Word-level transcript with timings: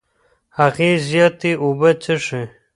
هغې 0.59 0.89
زياتې 1.07 1.51
اوبه 1.63 1.89
څښې. 2.01 2.43